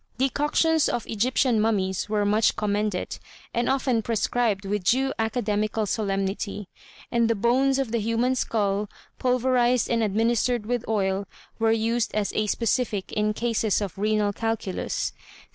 [0.17, 3.19] Decoctions of Egyptian mummies were much commended,
[3.53, 6.67] and often prescribed with due academical solemnity;
[7.11, 11.27] and the bones of the human skull, pulverized and administered with oil,
[11.59, 15.13] were used as a specific in cases of renal calculus.